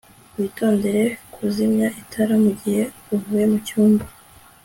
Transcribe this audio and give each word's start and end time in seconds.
Witondere 0.37 1.03
kuzimya 1.33 1.87
itara 2.01 2.33
mugihe 2.43 2.83
uvuye 3.15 3.45
mucyumba 3.51 4.05